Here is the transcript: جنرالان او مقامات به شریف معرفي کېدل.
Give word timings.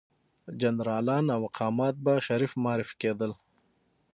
جنرالان 0.61 1.25
او 1.33 1.39
مقامات 1.45 1.95
به 2.03 2.13
شریف 2.27 2.51
معرفي 2.63 2.95
کېدل. 3.01 3.31